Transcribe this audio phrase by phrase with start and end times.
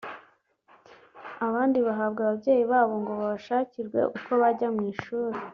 [1.47, 5.37] abandi bahabwa ababyeyi babo ngo babashakirwe uko bajya mu ishuri